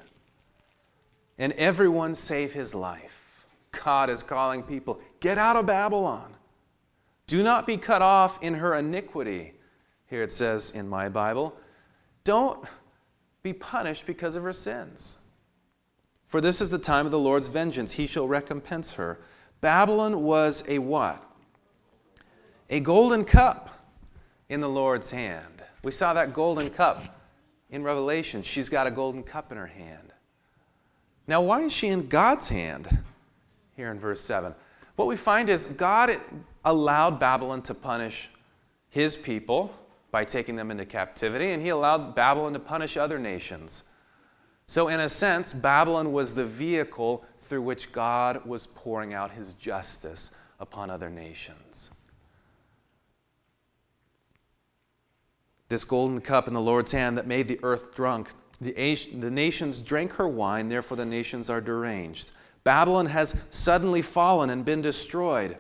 And 1.40 1.52
everyone 1.54 2.14
save 2.14 2.54
his 2.54 2.76
life. 2.76 3.48
God 3.84 4.10
is 4.12 4.24
calling 4.24 4.64
people, 4.64 5.00
get 5.26 5.40
out 5.40 5.56
of 5.56 5.66
Babylon. 5.66 6.32
Do 7.26 7.42
not 7.42 7.66
be 7.66 7.78
cut 7.78 8.04
off 8.04 8.44
in 8.44 8.54
her 8.54 8.76
iniquity. 8.76 9.54
Here 10.06 10.22
it 10.22 10.32
says 10.32 10.70
in 10.70 10.88
my 10.88 11.10
Bible, 11.10 11.58
don't 12.24 12.64
be 13.42 13.52
punished 13.52 14.06
because 14.06 14.36
of 14.36 14.44
her 14.44 14.54
sins. 14.54 15.18
For 16.28 16.42
this 16.42 16.62
is 16.62 16.70
the 16.70 16.78
time 16.78 17.08
of 17.08 17.12
the 17.12 17.18
Lord's 17.18 17.48
vengeance. 17.48 17.92
He 17.92 18.06
shall 18.06 18.28
recompense 18.28 18.94
her. 18.94 19.20
Babylon 19.62 20.22
was 20.22 20.64
a 20.68 20.78
what? 20.78 21.24
A 22.70 22.80
golden 22.80 23.26
cup 23.26 23.72
in 24.50 24.62
the 24.62 24.70
Lord's 24.70 25.10
hand. 25.10 25.64
We 25.82 25.90
saw 25.90 26.14
that 26.14 26.34
golden 26.34 26.70
cup 26.70 27.04
in 27.72 27.82
Revelation. 27.82 28.44
She's 28.44 28.70
got 28.70 28.86
a 28.86 28.92
golden 28.92 29.24
cup 29.24 29.52
in 29.52 29.58
her 29.58 29.66
hand. 29.66 30.14
Now, 31.26 31.42
why 31.42 31.62
is 31.62 31.74
she 31.74 31.88
in 31.88 32.10
God's 32.10 32.48
hand? 32.48 33.02
Here 33.76 33.90
in 33.90 34.00
verse 34.00 34.22
7. 34.22 34.54
What 34.96 35.08
we 35.08 35.16
find 35.16 35.50
is 35.50 35.68
God 35.68 36.18
allowed 36.64 37.20
Babylon 37.20 37.62
to 37.64 37.74
punish 37.74 38.30
his 38.90 39.18
people 39.18 39.76
by 40.12 40.24
taking 40.24 40.56
them 40.56 40.72
into 40.72 40.86
captivity, 40.86 41.52
and 41.52 41.62
he 41.62 41.70
allowed 41.70 42.16
Babylon 42.16 42.54
to 42.54 42.60
punish 42.60 42.96
other 42.96 43.20
nations. 43.20 43.84
So, 44.68 44.88
in 44.88 45.00
a 45.02 45.10
sense, 45.10 45.52
Babylon 45.52 46.14
was 46.14 46.34
the 46.34 46.46
vehicle 46.46 47.26
through 47.42 47.62
which 47.62 47.92
God 47.92 48.46
was 48.46 48.68
pouring 48.68 49.14
out 49.14 49.32
his 49.32 49.54
justice 49.54 50.32
upon 50.60 50.90
other 50.90 51.10
nations. 51.10 51.92
this 55.70 55.84
golden 55.84 56.22
cup 56.22 56.48
in 56.48 56.54
the 56.54 56.62
Lord's 56.62 56.92
hand 56.92 57.18
that 57.18 57.28
made 57.28 57.48
the 57.48 57.60
earth 57.64 57.96
drunk. 57.96 58.30
The, 58.62 58.96
the 59.14 59.32
nations 59.32 59.82
drank 59.82 60.14
her 60.14 60.28
wine, 60.28 60.70
therefore 60.70 60.98
the 60.98 61.06
nations 61.06 61.50
are 61.50 61.62
deranged. 61.62 62.32
Babylon 62.66 63.06
has 63.06 63.36
suddenly 63.52 64.02
fallen 64.02 64.50
and 64.50 64.66
been 64.66 64.82
destroyed. 64.82 65.58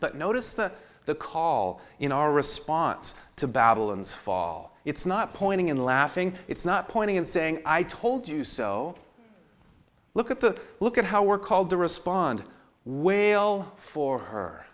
But 0.00 0.16
notice 0.16 0.52
the, 0.52 0.72
the 1.06 1.14
call 1.14 1.80
in 2.00 2.12
our 2.12 2.32
response 2.32 3.14
to 3.36 3.48
Babylon's 3.48 4.12
fall. 4.12 4.76
It's 4.84 5.06
not 5.06 5.32
pointing 5.32 5.70
and 5.70 5.82
laughing, 5.82 6.34
it's 6.48 6.64
not 6.66 6.88
pointing 6.88 7.16
and 7.16 7.26
saying, 7.26 7.62
I 7.64 7.84
told 7.84 8.28
you 8.28 8.44
so. 8.44 8.96
Look 10.12 10.30
at, 10.30 10.40
the, 10.40 10.58
look 10.80 10.98
at 10.98 11.04
how 11.04 11.22
we're 11.22 11.38
called 11.38 11.70
to 11.70 11.76
respond. 11.76 12.42
Wail 12.84 13.72
for 13.76 14.18
her. 14.18 14.66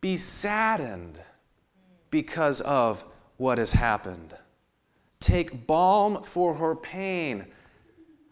Be 0.00 0.16
saddened 0.16 1.20
because 2.10 2.60
of 2.62 3.04
what 3.36 3.58
has 3.58 3.72
happened. 3.72 4.34
Take 5.20 5.66
balm 5.66 6.22
for 6.22 6.54
her 6.54 6.74
pain. 6.74 7.46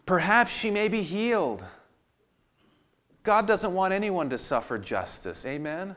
Perhaps 0.05 0.51
she 0.51 0.69
may 0.69 0.87
be 0.87 1.01
healed. 1.01 1.63
God 3.23 3.47
doesn't 3.47 3.73
want 3.73 3.93
anyone 3.93 4.29
to 4.29 4.37
suffer 4.37 4.77
justice. 4.77 5.45
Amen? 5.45 5.95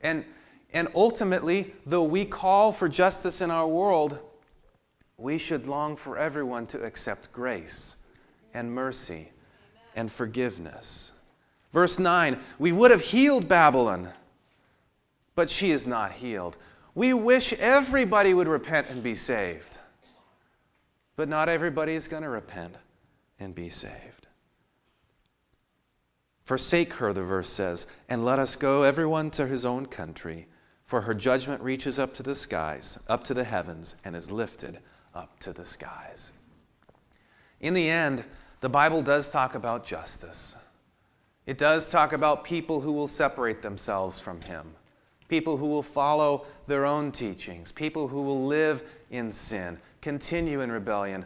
And, 0.00 0.24
and 0.72 0.88
ultimately, 0.94 1.74
though 1.84 2.04
we 2.04 2.24
call 2.24 2.70
for 2.70 2.88
justice 2.88 3.40
in 3.40 3.50
our 3.50 3.66
world, 3.66 4.18
we 5.16 5.38
should 5.38 5.66
long 5.66 5.96
for 5.96 6.16
everyone 6.16 6.66
to 6.68 6.82
accept 6.82 7.32
grace 7.32 7.96
and 8.54 8.72
mercy 8.72 9.30
and 9.96 10.10
forgiveness. 10.10 11.12
Verse 11.72 11.98
9 11.98 12.38
We 12.58 12.70
would 12.70 12.92
have 12.92 13.02
healed 13.02 13.48
Babylon, 13.48 14.08
but 15.34 15.50
she 15.50 15.72
is 15.72 15.88
not 15.88 16.12
healed. 16.12 16.56
We 16.94 17.12
wish 17.12 17.52
everybody 17.54 18.34
would 18.34 18.48
repent 18.48 18.88
and 18.88 19.02
be 19.02 19.14
saved. 19.14 19.78
But 21.16 21.28
not 21.28 21.48
everybody 21.48 21.94
is 21.94 22.08
going 22.08 22.22
to 22.22 22.28
repent 22.28 22.74
and 23.40 23.54
be 23.54 23.68
saved. 23.68 24.28
Forsake 26.44 26.94
her, 26.94 27.12
the 27.12 27.22
verse 27.22 27.48
says, 27.48 27.86
and 28.08 28.24
let 28.24 28.38
us 28.38 28.54
go, 28.54 28.82
everyone 28.82 29.30
to 29.30 29.46
his 29.46 29.64
own 29.64 29.86
country, 29.86 30.46
for 30.84 31.00
her 31.00 31.14
judgment 31.14 31.62
reaches 31.62 31.98
up 31.98 32.14
to 32.14 32.22
the 32.22 32.34
skies, 32.34 32.98
up 33.08 33.24
to 33.24 33.34
the 33.34 33.44
heavens, 33.44 33.94
and 34.04 34.14
is 34.14 34.30
lifted 34.30 34.78
up 35.14 35.38
to 35.40 35.52
the 35.52 35.64
skies. 35.64 36.32
In 37.60 37.74
the 37.74 37.88
end, 37.88 38.24
the 38.60 38.68
Bible 38.68 39.02
does 39.02 39.30
talk 39.30 39.54
about 39.54 39.84
justice. 39.84 40.54
It 41.46 41.58
does 41.58 41.90
talk 41.90 42.12
about 42.12 42.44
people 42.44 42.80
who 42.80 42.92
will 42.92 43.08
separate 43.08 43.62
themselves 43.62 44.20
from 44.20 44.40
him 44.42 44.74
people 45.30 45.56
who 45.56 45.68
will 45.68 45.82
follow 45.82 46.44
their 46.66 46.84
own 46.84 47.12
teachings, 47.12 47.72
people 47.72 48.08
who 48.08 48.20
will 48.20 48.46
live 48.46 48.82
in 49.10 49.32
sin, 49.32 49.78
continue 50.02 50.60
in 50.60 50.70
rebellion. 50.70 51.24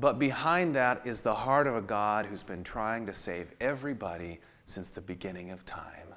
But 0.00 0.18
behind 0.18 0.74
that 0.76 1.02
is 1.04 1.20
the 1.20 1.34
heart 1.34 1.66
of 1.66 1.76
a 1.76 1.82
God 1.82 2.24
who's 2.24 2.42
been 2.42 2.64
trying 2.64 3.06
to 3.06 3.14
save 3.14 3.52
everybody 3.60 4.40
since 4.64 4.88
the 4.88 5.02
beginning 5.02 5.50
of 5.50 5.64
time. 5.66 6.14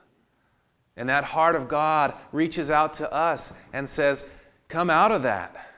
And 0.95 1.09
that 1.09 1.25
heart 1.25 1.55
of 1.55 1.67
God 1.67 2.13
reaches 2.31 2.71
out 2.71 2.93
to 2.95 3.11
us 3.11 3.51
and 3.73 3.87
says, 3.87 4.25
Come 4.69 4.89
out 4.89 5.11
of 5.11 5.23
that. 5.23 5.69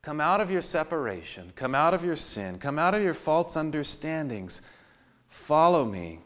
Come 0.00 0.20
out 0.20 0.40
of 0.40 0.50
your 0.50 0.62
separation. 0.62 1.52
Come 1.54 1.74
out 1.74 1.92
of 1.92 2.02
your 2.02 2.16
sin. 2.16 2.58
Come 2.58 2.78
out 2.78 2.94
of 2.94 3.02
your 3.02 3.14
false 3.14 3.56
understandings. 3.56 4.62
Follow 5.28 5.84
me 5.84 6.20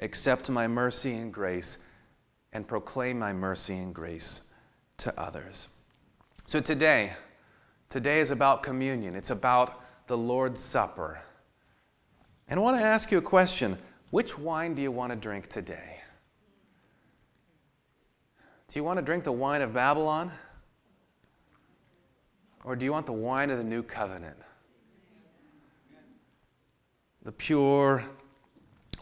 accept 0.00 0.50
my 0.50 0.66
mercy 0.66 1.14
and 1.14 1.32
grace, 1.32 1.78
and 2.52 2.66
proclaim 2.66 3.18
my 3.18 3.32
mercy 3.32 3.74
and 3.74 3.94
grace 3.94 4.42
to 4.98 5.20
others. 5.20 5.68
So 6.46 6.60
today, 6.60 7.12
Today 7.94 8.18
is 8.18 8.32
about 8.32 8.64
communion, 8.64 9.14
it's 9.14 9.30
about 9.30 9.80
the 10.08 10.16
Lord's 10.16 10.60
Supper. 10.60 11.20
And 12.48 12.58
I 12.58 12.60
want 12.60 12.76
to 12.76 12.82
ask 12.82 13.12
you 13.12 13.18
a 13.18 13.22
question 13.22 13.78
which 14.10 14.36
wine 14.36 14.74
do 14.74 14.82
you 14.82 14.90
want 14.90 15.12
to 15.12 15.16
drink 15.16 15.46
today? 15.46 15.98
Do 18.66 18.80
you 18.80 18.82
want 18.82 18.98
to 18.98 19.04
drink 19.04 19.22
the 19.22 19.30
wine 19.30 19.62
of 19.62 19.72
Babylon? 19.72 20.32
Or 22.64 22.74
do 22.74 22.84
you 22.84 22.90
want 22.90 23.06
the 23.06 23.12
wine 23.12 23.48
of 23.50 23.58
the 23.58 23.64
new 23.64 23.84
covenant? 23.84 24.38
The 27.22 27.30
pure 27.30 28.04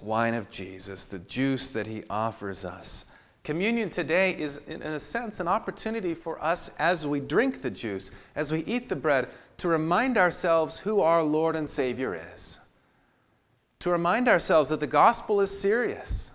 wine 0.03 0.35
of 0.35 0.51
Jesus, 0.51 1.07
the 1.07 1.21
juice 1.21 1.71
that 1.71 1.87
he 1.87 2.05
offers 2.11 2.67
us. 2.67 3.07
Communion 3.45 3.91
today 3.91 4.37
is, 4.39 4.59
in 4.69 4.83
a 4.83 5.01
sense, 5.01 5.41
an 5.41 5.49
opportunity 5.49 6.15
for 6.15 6.43
us 6.43 6.71
as 6.79 7.07
we 7.07 7.19
drink 7.19 7.61
the 7.61 7.71
juice, 7.71 8.13
as 8.37 8.53
we 8.53 8.61
eat 8.61 8.89
the 8.89 8.95
bread, 8.97 9.29
to 9.59 9.67
remind 9.67 10.17
ourselves 10.17 10.79
who 10.79 11.01
our 11.01 11.23
Lord 11.23 11.57
and 11.57 11.69
Savior 11.69 12.15
is. 12.35 12.61
To 13.81 13.91
remind 13.91 14.29
ourselves 14.29 14.69
that 14.69 14.79
the 14.79 14.87
gospel 14.87 15.41
is 15.41 15.57
serious. 15.57 16.31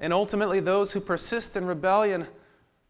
And 0.00 0.12
ultimately, 0.12 0.58
those 0.58 0.92
who 0.92 1.00
persist 1.00 1.56
in 1.56 1.64
rebellion, 1.64 2.26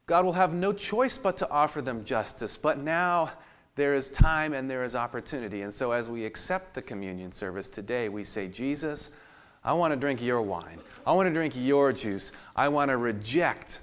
God 0.07 0.25
will 0.25 0.33
have 0.33 0.55
no 0.55 0.73
choice 0.73 1.19
but 1.19 1.37
to 1.37 1.51
offer 1.51 1.83
them 1.83 2.05
justice. 2.05 2.57
But 2.57 2.79
now 2.79 3.33
there 3.75 3.95
is 3.95 4.09
time 4.09 4.55
and 4.55 4.69
there 4.71 4.83
is 4.83 4.97
opportunity. 4.97 5.61
And 5.61 5.73
so, 5.73 5.93
as 5.93 6.09
we 6.09 6.25
accept 6.25 6.73
the 6.73 6.81
communion 6.81 7.33
service 7.33 7.69
today, 7.69 8.09
we 8.09 8.25
say, 8.25 8.49
Jesus, 8.49 9.11
I 9.67 9.73
want 9.73 9.93
to 9.93 9.99
drink 9.99 10.23
your 10.23 10.41
wine. 10.43 10.79
I 11.05 11.13
want 11.13 11.27
to 11.27 11.33
drink 11.33 11.55
your 11.57 11.93
juice. 11.93 12.31
I 12.55 12.69
want 12.69 12.89
to 12.91 12.97
reject 12.97 13.81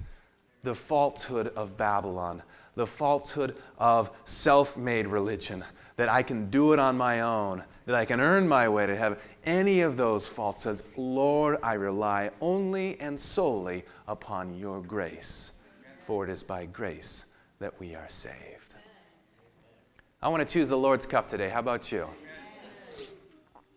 the 0.62 0.74
falsehood 0.74 1.48
of 1.48 1.76
Babylon, 1.76 2.42
the 2.74 2.86
falsehood 2.86 3.54
of 3.78 4.10
self 4.24 4.78
made 4.78 5.06
religion, 5.06 5.62
that 5.96 6.08
I 6.08 6.22
can 6.22 6.48
do 6.48 6.72
it 6.72 6.78
on 6.78 6.96
my 6.96 7.20
own, 7.20 7.62
that 7.84 7.94
I 7.94 8.06
can 8.06 8.18
earn 8.18 8.48
my 8.48 8.66
way 8.66 8.86
to 8.86 8.96
heaven. 8.96 9.18
Any 9.44 9.82
of 9.82 9.98
those 9.98 10.26
falsehoods, 10.26 10.82
Lord, 10.96 11.58
I 11.62 11.74
rely 11.74 12.30
only 12.40 12.98
and 12.98 13.20
solely 13.20 13.84
upon 14.08 14.56
your 14.56 14.80
grace, 14.80 15.52
for 16.06 16.24
it 16.24 16.30
is 16.30 16.42
by 16.42 16.64
grace 16.64 17.26
that 17.58 17.78
we 17.78 17.94
are 17.94 18.08
saved. 18.08 18.74
I 20.22 20.28
want 20.28 20.46
to 20.46 20.50
choose 20.50 20.70
the 20.70 20.78
Lord's 20.78 21.04
cup 21.04 21.28
today. 21.28 21.50
How 21.50 21.60
about 21.60 21.92
you? 21.92 22.08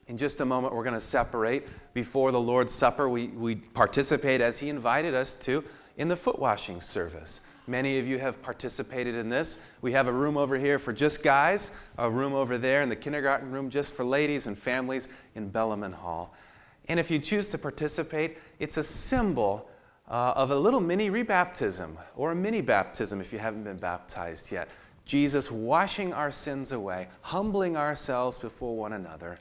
In 0.07 0.17
just 0.17 0.39
a 0.39 0.45
moment, 0.45 0.73
we're 0.73 0.83
going 0.83 0.93
to 0.93 1.01
separate 1.01 1.67
before 1.93 2.31
the 2.31 2.39
Lord's 2.39 2.73
Supper. 2.73 3.09
We, 3.09 3.27
we 3.27 3.55
participate 3.55 4.39
as 4.39 4.57
He 4.57 4.69
invited 4.69 5.13
us 5.13 5.35
to 5.35 5.63
in 5.97 6.07
the 6.07 6.15
foot 6.15 6.39
washing 6.39 6.79
service. 6.79 7.41
Many 7.67 7.99
of 7.99 8.07
you 8.07 8.17
have 8.17 8.41
participated 8.41 9.15
in 9.15 9.27
this. 9.27 9.57
We 9.81 9.91
have 9.91 10.07
a 10.07 10.11
room 10.13 10.37
over 10.37 10.57
here 10.57 10.79
for 10.79 10.93
just 10.93 11.21
guys, 11.21 11.71
a 11.97 12.09
room 12.09 12.33
over 12.33 12.57
there 12.57 12.81
in 12.81 12.87
the 12.87 12.95
kindergarten 12.95 13.51
room 13.51 13.69
just 13.69 13.93
for 13.93 14.05
ladies 14.05 14.47
and 14.47 14.57
families 14.57 15.09
in 15.35 15.49
Bellaman 15.49 15.91
Hall. 15.91 16.33
And 16.87 16.97
if 16.97 17.11
you 17.11 17.19
choose 17.19 17.49
to 17.49 17.57
participate, 17.57 18.37
it's 18.59 18.77
a 18.77 18.83
symbol 18.83 19.69
uh, 20.09 20.31
of 20.37 20.51
a 20.51 20.55
little 20.55 20.79
mini 20.79 21.09
rebaptism 21.09 21.97
or 22.15 22.31
a 22.31 22.35
mini 22.35 22.61
baptism 22.61 23.19
if 23.19 23.33
you 23.33 23.39
haven't 23.39 23.63
been 23.63 23.77
baptized 23.77 24.53
yet. 24.53 24.69
Jesus 25.03 25.51
washing 25.51 26.13
our 26.13 26.31
sins 26.31 26.71
away, 26.71 27.09
humbling 27.21 27.75
ourselves 27.75 28.37
before 28.37 28.77
one 28.77 28.93
another, 28.93 29.39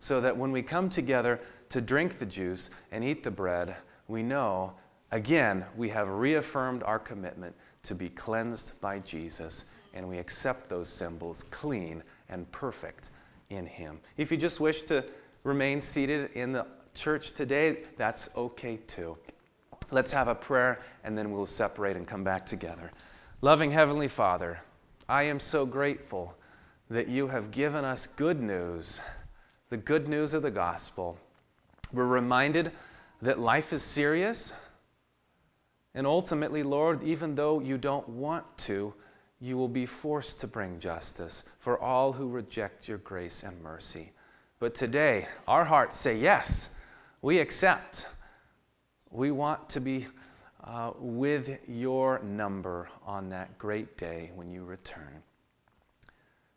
so 0.00 0.20
that 0.20 0.36
when 0.36 0.50
we 0.50 0.62
come 0.62 0.90
together 0.90 1.38
to 1.68 1.80
drink 1.80 2.18
the 2.18 2.26
juice 2.26 2.70
and 2.90 3.04
eat 3.04 3.22
the 3.22 3.30
bread, 3.30 3.76
we 4.08 4.22
know 4.22 4.74
Again, 5.12 5.64
we 5.76 5.88
have 5.88 6.08
reaffirmed 6.08 6.84
our 6.84 6.98
commitment 6.98 7.54
to 7.82 7.94
be 7.94 8.10
cleansed 8.10 8.80
by 8.80 9.00
Jesus, 9.00 9.64
and 9.92 10.08
we 10.08 10.18
accept 10.18 10.68
those 10.68 10.88
symbols 10.88 11.42
clean 11.44 12.02
and 12.28 12.50
perfect 12.52 13.10
in 13.48 13.66
Him. 13.66 13.98
If 14.16 14.30
you 14.30 14.36
just 14.36 14.60
wish 14.60 14.84
to 14.84 15.04
remain 15.42 15.80
seated 15.80 16.30
in 16.34 16.52
the 16.52 16.66
church 16.94 17.32
today, 17.32 17.78
that's 17.96 18.30
okay 18.36 18.78
too. 18.86 19.18
Let's 19.90 20.12
have 20.12 20.28
a 20.28 20.34
prayer, 20.34 20.80
and 21.02 21.18
then 21.18 21.32
we'll 21.32 21.46
separate 21.46 21.96
and 21.96 22.06
come 22.06 22.22
back 22.22 22.46
together. 22.46 22.92
Loving 23.40 23.72
Heavenly 23.72 24.06
Father, 24.06 24.60
I 25.08 25.24
am 25.24 25.40
so 25.40 25.66
grateful 25.66 26.36
that 26.88 27.08
you 27.08 27.26
have 27.26 27.50
given 27.50 27.84
us 27.84 28.06
good 28.06 28.40
news, 28.40 29.00
the 29.70 29.76
good 29.76 30.08
news 30.08 30.34
of 30.34 30.42
the 30.42 30.50
gospel. 30.50 31.16
We're 31.92 32.06
reminded 32.06 32.72
that 33.22 33.38
life 33.38 33.72
is 33.72 33.82
serious 33.82 34.52
and 35.94 36.06
ultimately, 36.06 36.62
Lord, 36.62 37.02
even 37.02 37.34
though 37.34 37.60
you 37.60 37.76
don't 37.76 38.08
want 38.08 38.44
to, 38.58 38.94
you 39.40 39.56
will 39.56 39.68
be 39.68 39.86
forced 39.86 40.40
to 40.40 40.46
bring 40.46 40.78
justice 40.78 41.44
for 41.58 41.80
all 41.80 42.12
who 42.12 42.28
reject 42.28 42.88
your 42.88 42.98
grace 42.98 43.42
and 43.42 43.60
mercy. 43.62 44.12
But 44.58 44.74
today, 44.74 45.26
our 45.48 45.64
hearts 45.64 45.96
say, 45.96 46.16
Yes, 46.16 46.70
we 47.22 47.38
accept. 47.38 48.06
We 49.10 49.30
want 49.32 49.68
to 49.70 49.80
be 49.80 50.06
uh, 50.62 50.92
with 50.98 51.68
your 51.68 52.20
number 52.22 52.88
on 53.04 53.30
that 53.30 53.58
great 53.58 53.96
day 53.96 54.30
when 54.34 54.48
you 54.48 54.62
return. 54.64 55.22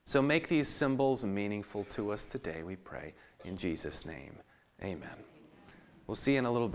So 0.05 0.21
make 0.21 0.47
these 0.47 0.67
symbols 0.67 1.23
meaningful 1.23 1.85
to 1.85 2.11
us 2.11 2.25
today, 2.25 2.63
we 2.63 2.75
pray. 2.75 3.13
In 3.45 3.55
Jesus' 3.55 4.05
name, 4.05 4.35
amen. 4.83 5.17
We'll 6.07 6.15
see 6.15 6.33
you 6.33 6.39
in 6.39 6.45
a 6.45 6.51
little 6.51 6.67
bit. 6.67 6.71